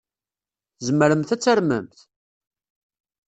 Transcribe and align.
Tzemremt 0.77 1.33
ad 1.35 1.41
tarmemt? 1.41 1.97